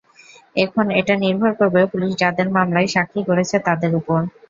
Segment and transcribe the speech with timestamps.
[0.55, 4.19] এখন এটা নির্ভর করবে পুলিশ যাঁদের মামলায় সাক্ষী করেছে, তাঁদের ওপর।